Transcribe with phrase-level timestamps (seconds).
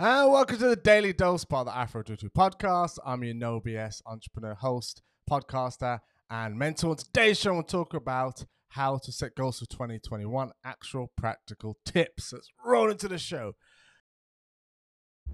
[0.00, 2.98] And welcome to the Daily Dose of the Afro 22 podcast.
[3.04, 5.98] I'm your no BS entrepreneur, host, podcaster,
[6.30, 6.94] and mentor.
[6.94, 12.32] Today's show, we'll talk about how to set goals for 2021, actual practical tips.
[12.32, 13.54] Let's roll into the show.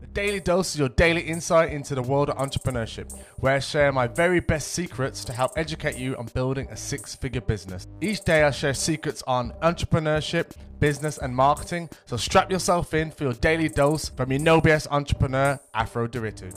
[0.00, 3.92] The Daily Dose is your daily insight into the world of entrepreneurship, where I share
[3.92, 7.86] my very best secrets to help educate you on building a six figure business.
[8.00, 11.88] Each day, I share secrets on entrepreneurship, business, and marketing.
[12.06, 16.54] So strap yourself in for your daily dose from your no BS entrepreneur, Afro Ndiritu.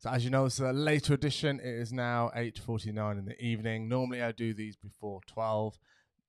[0.00, 1.58] So as you know, it's a later edition.
[1.58, 3.88] It is now 8.49 in the evening.
[3.88, 5.76] Normally I do these before 12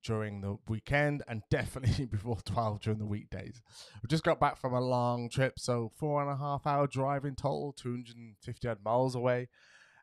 [0.02, 3.62] during the weekend and definitely before 12 during the weekdays.
[4.02, 7.24] We just got back from a long trip, so four and a half hour drive
[7.24, 9.48] in total, 250 odd miles away.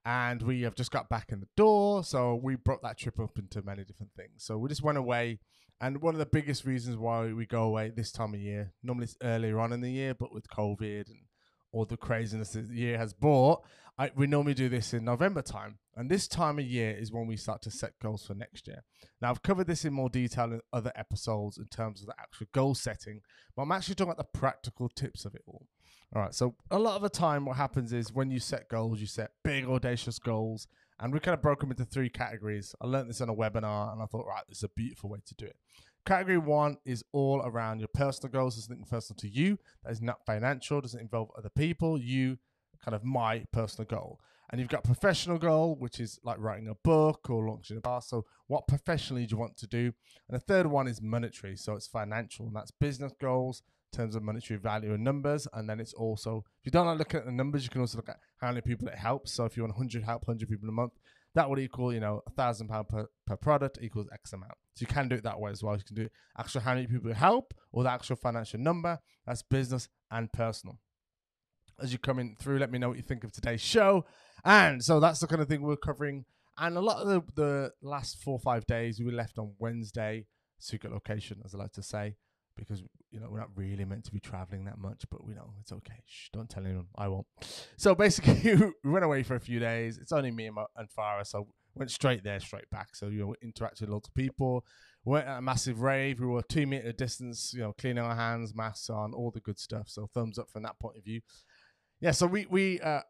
[0.05, 3.38] And we have just got back in the door, so we brought that trip up
[3.38, 4.46] into many different things.
[4.46, 5.40] So we just went away,
[5.82, 9.05] and one of the biggest reasons why we go away this time of year, normally
[9.05, 11.20] it's earlier on in the year, but with COVID and
[11.71, 13.63] all the craziness that the year has brought,
[13.99, 15.79] I, we normally do this in November time.
[15.96, 18.84] And this time of year is when we start to set goals for next year.
[19.21, 22.46] Now, I've covered this in more detail in other episodes in terms of the actual
[22.51, 23.21] goal setting,
[23.55, 25.65] but I'm actually talking about the practical tips of it all.
[26.15, 26.34] All right.
[26.34, 29.31] So, a lot of the time, what happens is when you set goals, you set
[29.43, 30.68] big, audacious goals.
[30.99, 32.74] And we kind of broke them into three categories.
[32.81, 35.20] I learned this on a webinar and I thought, right, this is a beautiful way
[35.27, 35.55] to do it.
[36.08, 38.55] Category one is all around your personal goals.
[38.55, 41.98] There's something personal to you that is not financial, doesn't involve other people.
[41.98, 42.38] You
[42.82, 44.22] kind of my personal goal.
[44.49, 48.02] And you've got professional goal, which is like writing a book or launching a bar.
[48.02, 49.91] So, what professionally do you want to do?
[50.30, 51.58] And the third one is monetary.
[51.58, 53.62] So, it's financial, and that's business goals
[53.92, 55.46] in terms of monetary value and numbers.
[55.52, 57.98] And then it's also, if you don't like looking at the numbers, you can also
[57.98, 59.34] look at how many people it helps.
[59.34, 60.94] So, if you want 100 help 100 people a month,
[61.38, 63.07] that would equal, you know, a thousand pound per,
[63.38, 64.53] product equals X amount.
[64.74, 65.78] So you can do it that way as well.
[65.78, 68.97] You can do actual how many people help or the actual financial number.
[69.25, 70.80] That's business and personal
[71.80, 72.58] as you're coming through.
[72.58, 74.06] Let me know what you think of today's show.
[74.44, 76.25] And so that's the kind of thing we're covering.
[76.58, 79.54] And a lot of the, the last four or five days, we were left on
[79.59, 80.25] Wednesday,
[80.58, 82.16] secret location, as I like to say,
[82.57, 85.53] because you know we're not really meant to be traveling that much, but we know
[85.62, 86.03] it's okay.
[86.06, 86.88] Shh, don't tell anyone.
[86.95, 87.28] I won't.
[87.78, 89.97] So basically, we went away for a few days.
[89.97, 92.95] It's only me and, my, and Farah, so went straight there, straight back.
[92.95, 94.66] So you know, interacted with lots of people.
[95.06, 96.19] went at a massive rave.
[96.19, 99.59] We were two meter distance, you know, cleaning our hands, masks on, all the good
[99.59, 99.88] stuff.
[99.89, 101.22] So thumbs up from that point of view
[102.00, 103.01] yeah, so we we uh,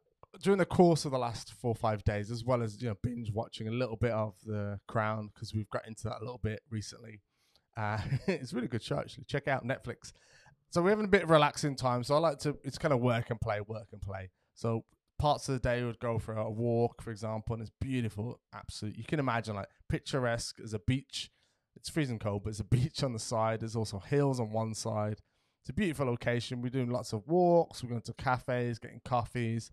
[0.41, 2.95] during the course of the last four or five days, as well as you know
[3.03, 6.39] binge watching a little bit of The Crown because we've got into that a little
[6.41, 7.21] bit recently.
[7.77, 9.23] Uh, it's a really good show actually.
[9.25, 10.11] Check out Netflix.
[10.69, 12.03] So we're having a bit of relaxing time.
[12.03, 12.57] So I like to.
[12.63, 14.31] It's kind of work and play, work and play.
[14.55, 14.83] So
[15.17, 18.39] parts of the day would go for a walk, for example, and it's beautiful.
[18.53, 21.29] Absolutely, you can imagine like picturesque as a beach.
[21.75, 23.61] It's freezing cold, but it's a beach on the side.
[23.61, 25.21] There's also hills on one side.
[25.61, 26.61] It's a beautiful location.
[26.61, 27.83] We're doing lots of walks.
[27.83, 29.69] We're going to cafes, getting coffees,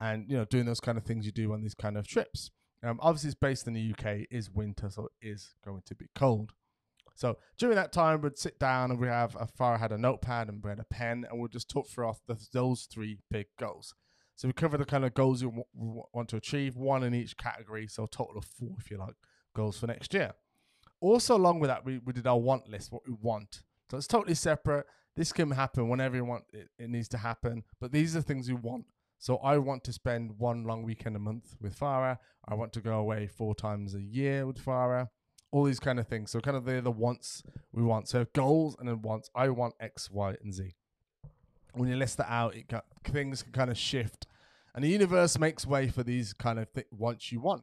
[0.00, 2.50] and you know, doing those kind of things you do on these kind of trips.
[2.82, 4.06] Um, obviously, it's based in the UK.
[4.20, 6.52] It is winter, so it is going to be cold.
[7.14, 10.48] So during that time, we'd sit down and we have uh, Farah had a notepad
[10.48, 13.46] and we had a pen, and we'd just talk through off the, those three big
[13.58, 13.94] goals.
[14.36, 17.36] So we cover the kind of goals you w- want to achieve, one in each
[17.36, 19.14] category, so a total of four, if you like,
[19.54, 20.32] goals for next year.
[21.00, 23.62] Also, along with that, we, we did our want list, what we want.
[23.90, 24.86] So it's totally separate
[25.16, 27.62] this can happen whenever you want it, it needs to happen.
[27.80, 28.86] But these are the things you want.
[29.18, 32.18] So I want to spend one long weekend a month with Farah.
[32.46, 35.08] I want to go away four times a year with Farah.
[35.54, 36.32] All these kind of things.
[36.32, 38.08] So kind of they're the wants we want.
[38.08, 39.30] So goals and then wants.
[39.36, 40.74] I want X, Y, and Z.
[41.74, 44.26] When you list that out, it got, things can kind of shift,
[44.74, 47.62] and the universe makes way for these kind of th- wants you want.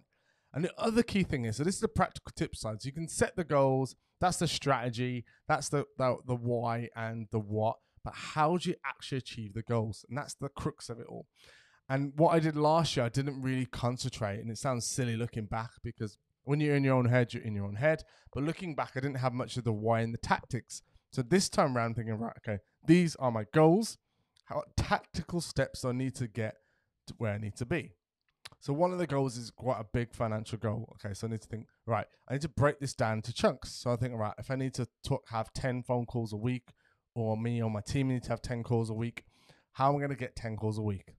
[0.53, 2.81] And the other key thing is, so this is the practical tip side.
[2.81, 3.96] So you can set the goals.
[4.22, 5.25] That's the strategy.
[5.47, 7.78] That's the, the the why and the what.
[8.03, 10.06] But how do you actually achieve the goals?
[10.08, 11.25] And that's the crux of it all.
[11.90, 14.40] And what I did last year, I didn't really concentrate.
[14.40, 17.56] And it sounds silly looking back because when you're in your own head, you're in
[17.56, 18.03] your own head.
[18.34, 20.81] But looking back, I didn't have much of the why and the tactics.
[21.12, 23.97] So this time around, thinking, right, okay, these are my goals.
[24.46, 26.55] How tactical steps I need to get
[27.08, 27.93] to where I need to be.
[28.59, 30.96] So one of the goals is quite a big financial goal.
[30.96, 33.72] Okay, so I need to think, right, I need to break this down to chunks.
[33.72, 36.70] So I think, right, if I need to talk, have 10 phone calls a week,
[37.16, 39.26] or me or my team need to have 10 calls a week,
[39.73, 41.16] how am I going to get 10 calls a week,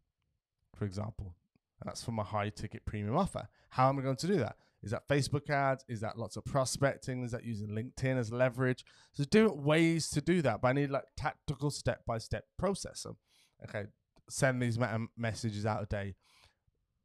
[0.74, 1.34] for example?
[1.80, 3.48] And that's for my high ticket premium offer.
[3.70, 4.56] How am I going to do that?
[4.82, 5.84] Is that Facebook ads?
[5.88, 7.22] Is that lots of prospecting?
[7.22, 8.84] Is that using LinkedIn as leverage?
[9.12, 13.06] So different ways to do that, but I need like tactical step by step process.
[13.64, 13.86] Okay,
[14.28, 14.78] send these
[15.16, 16.14] messages out a day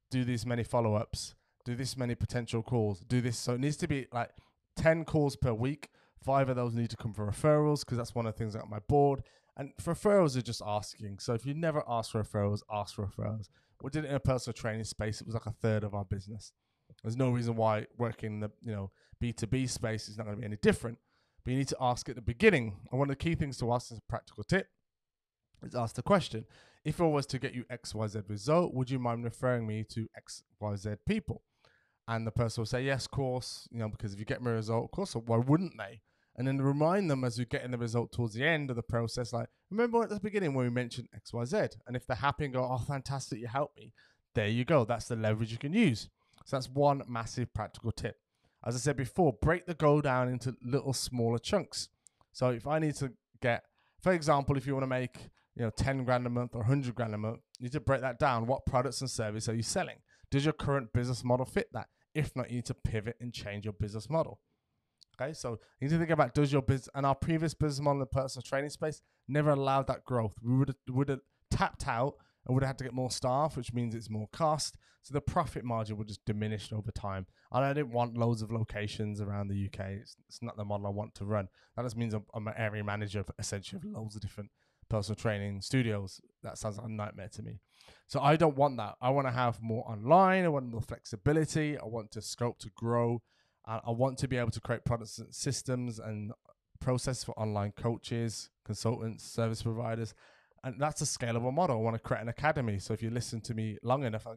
[0.10, 1.36] do this many follow ups,
[1.66, 3.38] do this many potential calls, do this.
[3.38, 4.30] So it needs to be like
[4.78, 5.90] 10 calls per week
[6.24, 8.70] Five of those need to come from referrals because that's one of the things on
[8.70, 9.24] my board.
[9.56, 11.20] And referrals are just asking.
[11.20, 13.50] So if you never ask for referrals, ask for referrals.
[13.82, 15.22] We did it in a personal training space.
[15.22, 16.52] It was like a third of our business.
[17.08, 18.92] There's no reason why working in the you know
[19.24, 20.98] B2B space is not going to be any different.
[21.42, 22.76] But you need to ask at the beginning.
[22.92, 24.68] And one of the key things to ask as a practical tip
[25.64, 26.44] is ask the question.
[26.84, 30.10] If I was to get you XYZ result, would you mind referring me to
[30.62, 31.44] XYZ people?
[32.10, 34.52] And the person will say, Yes, of course, you know, because if you get me
[34.52, 36.02] a result, of course, why wouldn't they?
[36.36, 39.32] And then remind them as you're getting the result towards the end of the process,
[39.32, 41.78] like, remember at the beginning when we mentioned XYZ?
[41.88, 43.94] And if they're happy and go, Oh, fantastic, you helped me,
[44.36, 44.84] there you go.
[44.84, 46.10] That's the leverage you can use.
[46.48, 48.16] So that's one massive practical tip.
[48.66, 51.90] As I said before, break the goal down into little smaller chunks.
[52.32, 53.12] So if I need to
[53.42, 53.64] get,
[54.02, 56.96] for example, if you want to make you know 10 grand a month or 100
[56.96, 58.48] grand a month, you need to break that down.
[58.48, 59.98] What products and services are you selling?
[60.32, 61.88] Does your current business model fit that?
[62.16, 64.40] If not, you need to pivot and change your business model.
[65.20, 67.98] Okay, so you need to think about does your business and our previous business model
[67.98, 70.34] in the personal training space never allowed that growth.
[70.42, 71.20] We would would have
[71.52, 72.16] tapped out
[72.48, 74.78] and would have had to get more staff, which means it's more cost.
[75.04, 77.28] So the profit margin would just diminish over time.
[77.52, 79.88] And I didn't want loads of locations around the UK.
[80.02, 81.50] It's, it's not the model I want to run.
[81.76, 84.50] That just means I'm, I'm an area manager of essentially of loads of different
[84.90, 86.22] personal training studios.
[86.42, 87.60] That sounds like a nightmare to me.
[88.08, 88.96] So I don't want that.
[89.02, 90.46] I want to have more online.
[90.46, 91.78] I want more flexibility.
[91.78, 93.22] I want to scope to grow.
[93.68, 96.32] Uh, I want to be able to create products and systems and
[96.80, 100.14] processes for online coaches, consultants, service providers
[100.64, 101.78] and that's a scalable model.
[101.78, 102.80] I want to create an academy.
[102.80, 104.28] So if you listen to me long enough,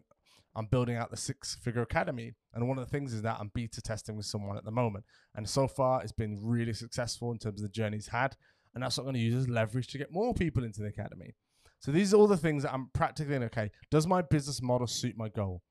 [0.56, 2.32] I'm building out the six figure academy.
[2.54, 5.04] And one of the things is that I'm beta testing with someone at the moment.
[5.34, 8.36] And so far, it's been really successful in terms of the journeys had.
[8.74, 10.88] And that's what I'm going to use as leverage to get more people into the
[10.88, 11.34] academy.
[11.80, 13.42] So these are all the things that I'm practically in.
[13.44, 13.70] okay.
[13.90, 15.62] Does my business model suit my goal?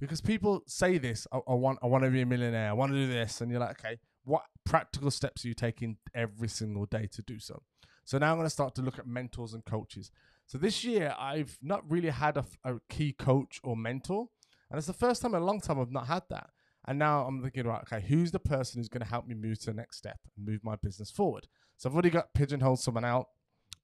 [0.00, 2.70] Because people say this, I, I want, I want to be a millionaire.
[2.70, 5.96] I want to do this, and you're like, okay, what practical steps are you taking
[6.14, 7.62] every single day to do so?
[8.08, 10.10] So now I'm going to start to look at mentors and coaches.
[10.46, 14.28] So this year, I've not really had a, a key coach or mentor.
[14.70, 16.48] And it's the first time in a long time I've not had that.
[16.86, 19.58] And now I'm thinking, right, okay, who's the person who's going to help me move
[19.58, 21.48] to the next step and move my business forward?
[21.76, 23.28] So I've already got pigeonholed someone out.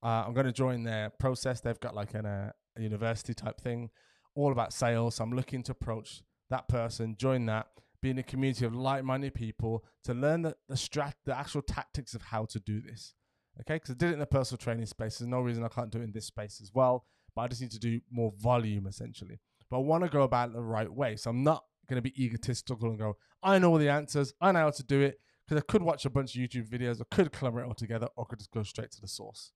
[0.01, 1.61] Uh, I'm going to join their process.
[1.61, 3.91] They've got like an, uh, a university type thing,
[4.33, 5.13] all about sales.
[5.13, 7.67] So I'm looking to approach that person, join that,
[8.01, 12.15] be in a community of like-minded people to learn the the, strat- the actual tactics
[12.15, 13.13] of how to do this.
[13.61, 15.17] Okay, because I did it in the personal training space.
[15.17, 17.05] There's no reason I can't do it in this space as well.
[17.35, 19.39] But I just need to do more volume essentially.
[19.69, 21.15] But I want to go about it the right way.
[21.15, 24.33] So I'm not going to be egotistical and go, I know all the answers.
[24.41, 25.19] I know how to do it.
[25.47, 28.25] Because I could watch a bunch of YouTube videos, I could collaborate all together, or
[28.25, 29.51] I could just go straight to the source.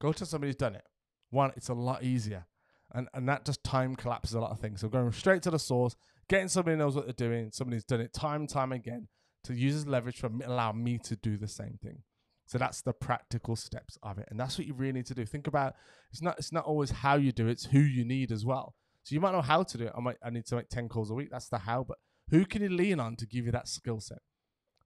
[0.00, 0.84] Go to somebody who's done it.
[1.30, 2.46] One, it's a lot easier.
[2.94, 4.80] And, and that just time collapses a lot of things.
[4.80, 5.96] So going straight to the source,
[6.28, 9.08] getting somebody who knows what they're doing, somebody who's done it time and time again
[9.44, 12.02] to use as leverage for allow me to do the same thing.
[12.46, 15.26] So that's the practical steps of it, and that's what you really need to do.
[15.26, 15.74] Think about
[16.12, 18.76] it's not it's not always how you do it; it's who you need as well.
[19.02, 19.92] So you might know how to do it.
[19.96, 21.28] I might I need to make ten calls a week.
[21.30, 21.98] That's the how, but
[22.30, 24.18] who can you lean on to give you that skill set?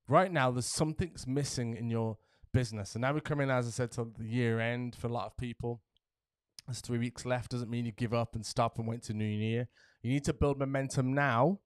[0.08, 2.16] Right now, there's something's missing in your
[2.52, 5.26] business, and now we're coming, as I said, to the year end for a lot
[5.26, 5.82] of people.
[6.66, 7.50] There's three weeks left.
[7.50, 9.68] Doesn't mean you give up and stop and wait to New Year.
[10.02, 11.58] You need to build momentum now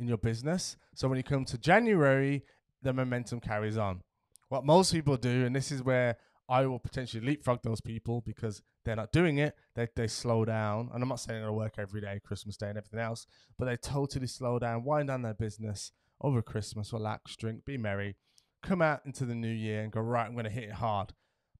[0.00, 2.42] in your business, so when you come to January,
[2.82, 4.02] the momentum carries on
[4.48, 6.16] what most people do, and this is where
[6.48, 9.54] I will potentially leapfrog those people because they're not doing it.
[9.74, 10.88] They, they slow down.
[10.92, 13.26] And I'm not saying it'll work every day, Christmas Day and everything else,
[13.58, 18.16] but they totally slow down, wind down their business over Christmas, relax, drink, be merry,
[18.62, 21.12] come out into the new year and go, right, I'm going to hit it hard.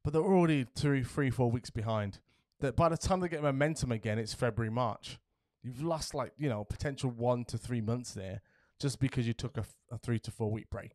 [0.03, 2.21] But they're already two, three, four weeks behind.
[2.61, 5.19] That by the time they get momentum again, it's February, March.
[5.63, 8.41] You've lost like, you know, potential one to three months there
[8.81, 10.93] just because you took a, a three to four week break.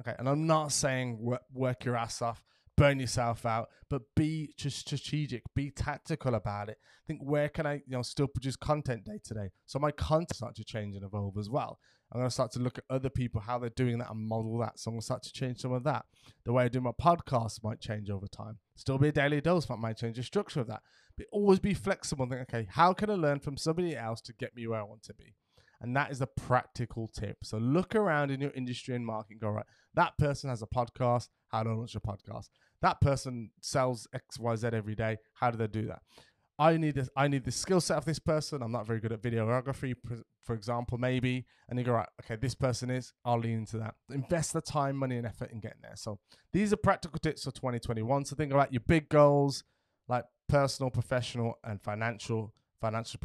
[0.00, 2.42] Okay, and I'm not saying work, work your ass off,
[2.76, 6.78] burn yourself out, but be just strategic, be tactical about it.
[7.06, 9.50] Think where can I, you know, still produce content day to day.
[9.66, 11.78] So my content start to change and evolve as well.
[12.12, 14.58] I'm going to start to look at other people, how they're doing that and model
[14.58, 14.80] that.
[14.80, 16.06] So I'm going to start to change some of that.
[16.44, 18.58] The way I do my podcast might change over time.
[18.76, 20.80] Still be a daily dose, but might change the structure of that.
[21.16, 24.32] But always be flexible and think, okay, how can I learn from somebody else to
[24.32, 25.34] get me where I want to be?
[25.80, 27.38] And that is a practical tip.
[27.42, 30.66] So look around in your industry and market and go, right, that person has a
[30.66, 31.28] podcast.
[31.48, 32.48] How do I launch a podcast?
[32.82, 35.18] That person sells XYZ every day.
[35.34, 36.02] How do they do that?
[36.58, 37.08] I need this.
[37.16, 38.62] I need the skill set of this person.
[38.62, 39.94] I'm not very good at videography,
[40.42, 41.46] for example, maybe.
[41.68, 43.14] And you go, right, okay, this person is.
[43.24, 43.94] I'll lean into that.
[44.12, 45.96] Invest the time, money, and effort in getting there.
[45.96, 46.18] So
[46.52, 48.26] these are practical tips for 2021.
[48.26, 49.64] So think about your big goals,
[50.06, 52.52] like personal, professional, and financial.
[52.80, 53.20] Financial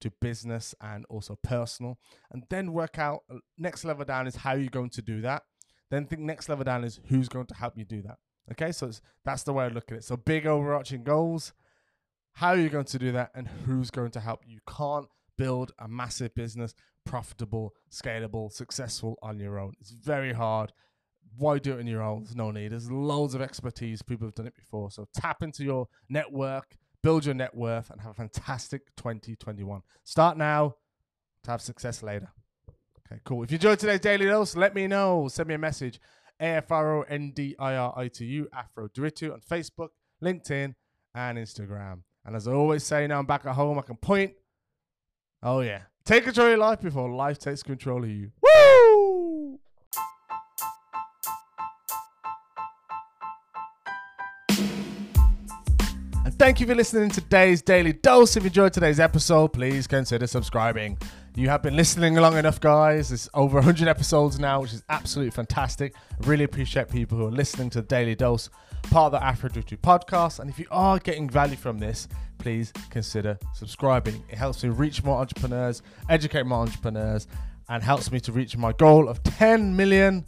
[0.00, 1.98] to business and also personal,
[2.30, 5.42] and then work out uh, next level down is how you're going to do that.
[5.90, 8.18] Then think next level down is who's going to help you do that.
[8.52, 8.90] Okay, so
[9.24, 10.04] that's the way I look at it.
[10.04, 11.52] So big overarching goals.
[12.34, 14.54] How are you going to do that, and who's going to help you?
[14.54, 15.06] You can't
[15.38, 16.74] build a massive business,
[17.04, 19.72] profitable, scalable, successful on your own.
[19.80, 20.72] It's very hard.
[21.38, 22.24] Why do it on your own?
[22.24, 22.72] There's no need.
[22.72, 24.02] There's loads of expertise.
[24.02, 24.90] People have done it before.
[24.90, 26.76] So tap into your network,
[27.06, 29.80] build your net worth, and have a fantastic 2021.
[30.02, 30.74] Start now
[31.44, 32.32] to have success later.
[33.06, 33.44] Okay, cool.
[33.44, 35.28] If you enjoyed today's daily dose, let me know.
[35.28, 36.00] Send me a message.
[36.40, 36.88] A-F-R-O-N-D-I-R-I-T-U,
[38.52, 40.74] Afro Ndiritu on Facebook, LinkedIn,
[41.14, 42.00] and Instagram.
[42.24, 44.32] And as I always say, now I'm back at home, I can point.
[45.44, 45.82] Oh, yeah.
[46.04, 48.32] Take control of your life before life takes control of you.
[48.42, 48.75] Woo!
[56.46, 58.36] Thank you for listening to today's Daily Dose.
[58.36, 60.96] If you enjoyed today's episode, please consider subscribing.
[61.34, 63.10] You have been listening long enough, guys.
[63.10, 65.96] It's over 100 episodes now, which is absolutely fantastic.
[66.12, 68.48] I really appreciate people who are listening to the Daily Dose,
[68.92, 70.38] part of the Afro podcast.
[70.38, 72.06] And if you are getting value from this,
[72.38, 74.22] please consider subscribing.
[74.30, 77.26] It helps me reach more entrepreneurs, educate more entrepreneurs,
[77.68, 80.24] and helps me to reach my goal of 10 million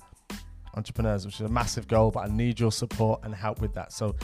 [0.75, 3.93] entrepreneurs, which is a massive goal, but I need your support and help with that.
[3.93, 4.17] So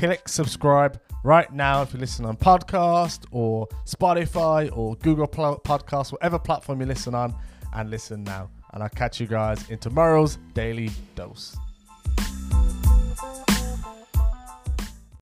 [0.00, 6.38] click subscribe right now if you listen on podcast or Spotify or Google Podcast, whatever
[6.38, 7.34] platform you listen on,
[7.74, 8.48] and listen now.
[8.72, 11.54] And I'll catch you guys in tomorrow's Daily Dose.